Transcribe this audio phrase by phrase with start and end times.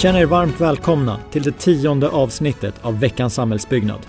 [0.00, 4.06] Känn er varmt välkomna till det tionde avsnittet av veckans samhällsbyggnad.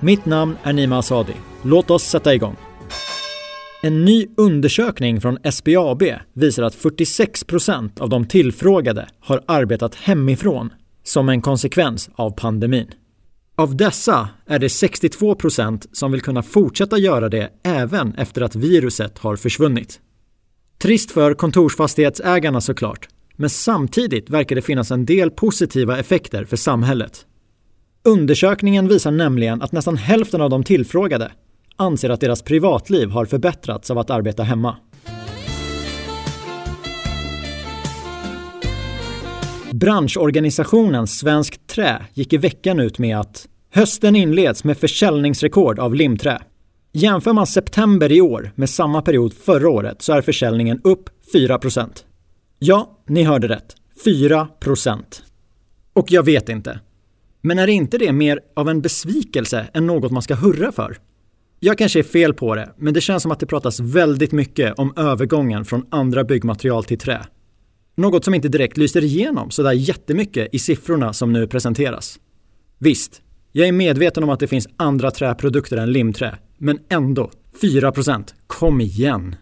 [0.00, 1.32] Mitt namn är Nima Asadi.
[1.62, 2.56] Låt oss sätta igång.
[3.82, 6.02] En ny undersökning från SBAB
[6.32, 10.72] visar att 46 procent av de tillfrågade har arbetat hemifrån
[11.04, 12.90] som en konsekvens av pandemin.
[13.56, 18.56] Av dessa är det 62 procent som vill kunna fortsätta göra det även efter att
[18.56, 20.00] viruset har försvunnit.
[20.82, 27.26] Trist för kontorsfastighetsägarna såklart, men samtidigt verkar det finnas en del positiva effekter för samhället.
[28.04, 31.32] Undersökningen visar nämligen att nästan hälften av de tillfrågade
[31.76, 34.76] anser att deras privatliv har förbättrats av att arbeta hemma.
[39.72, 46.42] Branschorganisationen Svenskt Trä gick i veckan ut med att hösten inleds med försäljningsrekord av limträ.
[46.92, 51.58] Jämför man september i år med samma period förra året så är försäljningen upp 4
[52.66, 53.76] Ja, ni hörde rätt.
[54.04, 55.22] 4 procent.
[55.92, 56.80] Och jag vet inte.
[57.40, 60.98] Men är inte det mer av en besvikelse än något man ska hurra för?
[61.60, 64.78] Jag kanske är fel på det, men det känns som att det pratas väldigt mycket
[64.78, 67.26] om övergången från andra byggmaterial till trä.
[67.96, 72.20] Något som inte direkt lyser igenom sådär jättemycket i siffrorna som nu presenteras.
[72.78, 77.30] Visst, jag är medveten om att det finns andra träprodukter än limträ, men ändå,
[77.62, 79.36] 4% Kom igen!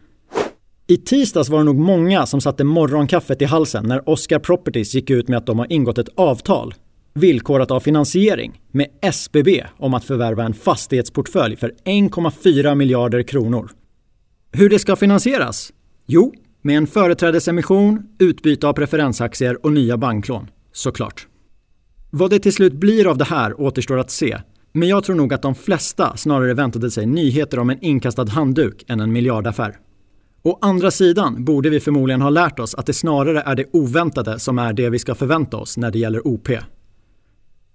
[0.86, 5.10] I tisdags var det nog många som satte morgonkaffet i halsen när Oscar Properties gick
[5.10, 6.74] ut med att de har ingått ett avtal,
[7.14, 13.70] villkorat av finansiering, med SBB om att förvärva en fastighetsportfölj för 1,4 miljarder kronor.
[14.52, 15.72] Hur det ska finansieras?
[16.06, 21.26] Jo, med en företrädesemission, utbyte av preferensaktier och nya banklån, såklart.
[22.10, 24.38] Vad det till slut blir av det här återstår att se,
[24.72, 28.84] men jag tror nog att de flesta snarare väntade sig nyheter om en inkastad handduk
[28.88, 29.76] än en miljardaffär.
[30.44, 34.38] Å andra sidan borde vi förmodligen ha lärt oss att det snarare är det oväntade
[34.38, 36.48] som är det vi ska förvänta oss när det gäller OP.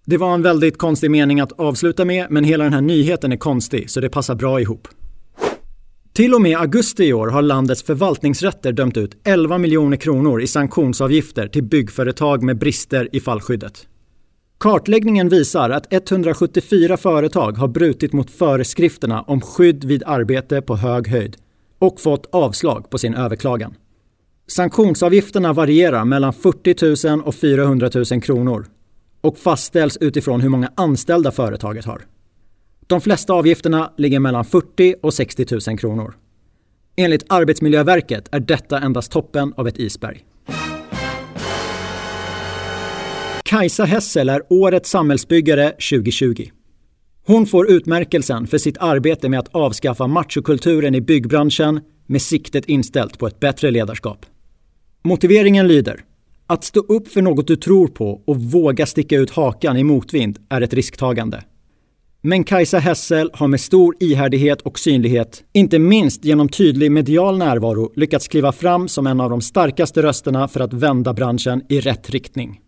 [0.05, 3.37] Det var en väldigt konstig mening att avsluta med, men hela den här nyheten är
[3.37, 4.87] konstig, så det passar bra ihop.
[6.13, 10.47] Till och med augusti i år har landets förvaltningsrätter dömt ut 11 miljoner kronor i
[10.47, 13.87] sanktionsavgifter till byggföretag med brister i fallskyddet.
[14.59, 21.07] Kartläggningen visar att 174 företag har brutit mot föreskrifterna om skydd vid arbete på hög
[21.07, 21.37] höjd
[21.79, 23.75] och fått avslag på sin överklagan.
[24.47, 28.65] Sanktionsavgifterna varierar mellan 40 000 och 400 000 kronor
[29.21, 32.01] och fastställs utifrån hur många anställda företaget har.
[32.87, 36.15] De flesta avgifterna ligger mellan 40 och 60 000 kronor.
[36.95, 40.25] Enligt Arbetsmiljöverket är detta endast toppen av ett isberg.
[43.43, 46.49] Kajsa Hessel är Årets samhällsbyggare 2020.
[47.27, 53.19] Hon får utmärkelsen för sitt arbete med att avskaffa machokulturen i byggbranschen med siktet inställt
[53.19, 54.25] på ett bättre ledarskap.
[55.03, 56.03] Motiveringen lyder
[56.47, 60.39] att stå upp för något du tror på och våga sticka ut hakan i motvind
[60.49, 61.43] är ett risktagande.
[62.21, 67.91] Men Kajsa Hessel har med stor ihärdighet och synlighet, inte minst genom tydlig medial närvaro,
[67.95, 72.09] lyckats kliva fram som en av de starkaste rösterna för att vända branschen i rätt
[72.09, 72.61] riktning.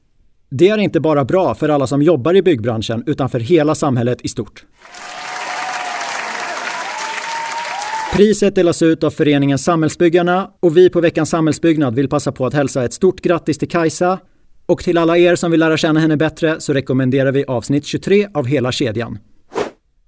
[0.51, 4.21] Det är inte bara bra för alla som jobbar i byggbranschen utan för hela samhället
[4.21, 4.65] i stort.
[8.13, 12.53] Priset delas ut av föreningen Samhällsbyggarna och vi på veckans samhällsbyggnad vill passa på att
[12.53, 14.19] hälsa ett stort grattis till Kajsa.
[14.65, 18.27] Och till alla er som vill lära känna henne bättre så rekommenderar vi avsnitt 23
[18.33, 19.17] av Hela kedjan.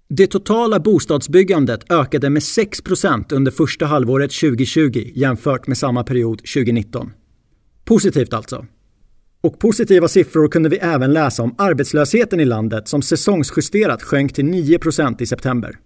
[0.09, 7.11] Det totala bostadsbyggandet ökade med 6% under första halvåret 2020 jämfört med samma period 2019.
[7.85, 8.65] Positivt alltså.
[9.41, 14.45] Och positiva siffror kunde vi även läsa om arbetslösheten i landet som säsongsjusterat sjönk till
[14.45, 15.79] 9% i september.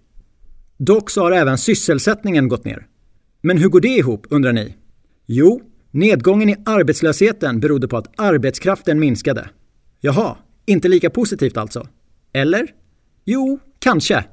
[0.78, 2.86] Dock så har även sysselsättningen gått ner.
[3.40, 4.74] Men hur går det ihop, undrar ni?
[5.26, 9.48] Jo, nedgången i arbetslösheten berodde på att arbetskraften minskade.
[10.00, 10.36] Jaha,
[10.66, 11.88] inte lika positivt alltså?
[12.32, 12.66] Eller?
[13.24, 14.24] Jo, kanske.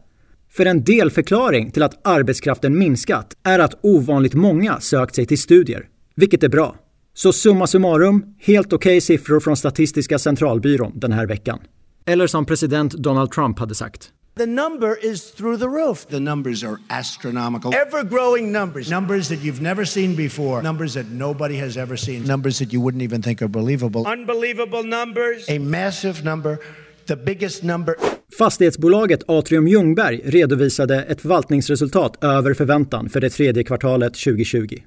[0.50, 5.88] För en delförklaring till att arbetskraften minskat är att ovanligt många sökt sig till studier,
[6.16, 6.76] vilket är bra.
[7.16, 11.60] Så summa summarum, helt okej okay siffror från Statistiska centralbyrån den här veckan.
[12.06, 14.12] Eller som president Donald Trump hade sagt.
[14.38, 16.06] The number is through the roof.
[16.06, 17.72] The numbers are astronomical.
[17.74, 18.90] Ever growing numbers.
[18.90, 20.62] Numbers that you've never seen before.
[20.62, 22.24] Numbers that nobody has ever seen.
[22.24, 24.08] Numbers that you wouldn't even think are believable.
[24.14, 25.50] Unbelievable numbers.
[25.50, 26.58] A massive number.
[27.06, 27.96] The biggest number.
[28.38, 34.78] Fastighetsbolaget Atrium Ljungberg redovisade ett förvaltningsresultat över förväntan för det tredje kvartalet 2020.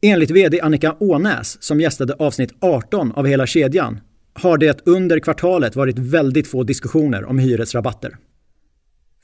[0.00, 4.00] Enligt VD Annika Ånäs, som gästade avsnitt 18 av Hela kedjan,
[4.34, 8.16] har det under kvartalet varit väldigt få diskussioner om hyresrabatter.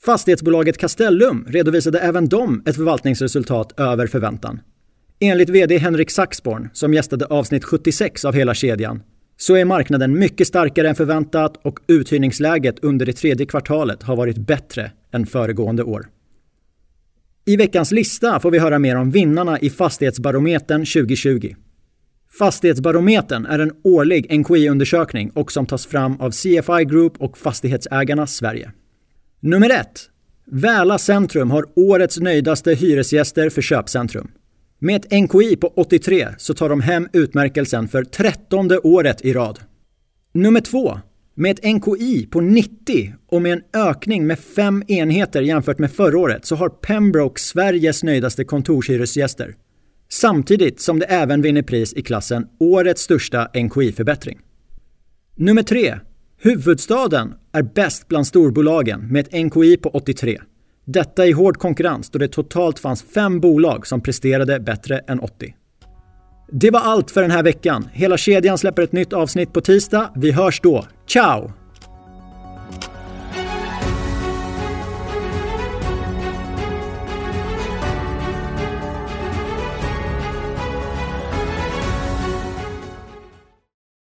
[0.05, 4.59] Fastighetsbolaget Castellum redovisade även de ett förvaltningsresultat över förväntan.
[5.19, 9.03] Enligt VD Henrik Saxborn, som gästade avsnitt 76 av Hela kedjan,
[9.37, 14.37] så är marknaden mycket starkare än förväntat och uthyrningsläget under det tredje kvartalet har varit
[14.37, 16.07] bättre än föregående år.
[17.47, 21.55] I veckans lista får vi höra mer om vinnarna i Fastighetsbarometern 2020.
[22.39, 28.71] Fastighetsbarometern är en årlig NKI-undersökning och som tas fram av CFI Group och Fastighetsägarna Sverige.
[29.39, 29.87] Nummer 1.
[30.51, 34.31] Väla Centrum har årets nöjdaste hyresgäster för köpcentrum.
[34.79, 39.59] Med ett NKI på 83 så tar de hem utmärkelsen för trettonde året i rad.
[40.33, 40.99] Nummer 2.
[41.37, 46.17] Med ett NKI på 90 och med en ökning med 5 enheter jämfört med förra
[46.17, 49.55] året så har Pembroke Sveriges nöjdaste kontorshyresgäster.
[50.09, 54.39] Samtidigt som det även vinner pris i klassen Årets största NKI-förbättring.
[55.35, 55.99] Nummer 3.
[56.41, 60.41] Huvudstaden är bäst bland storbolagen med ett NKI på 83.
[60.85, 65.55] Detta i hård konkurrens då det totalt fanns fem bolag som presterade bättre än 80.
[66.51, 67.89] Det var allt för den här veckan.
[67.93, 70.11] Hela kedjan släpper ett nytt avsnitt på tisdag.
[70.15, 70.85] Vi hörs då.
[71.07, 71.51] Ciao!